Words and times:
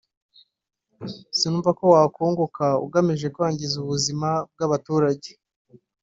sinumva 1.37 1.69
ko 1.77 1.83
wakunguka 1.93 2.65
ugamije 2.85 3.27
kwangiza 3.35 3.75
ubuzima 3.83 4.29
bw’abaturage” 4.53 5.31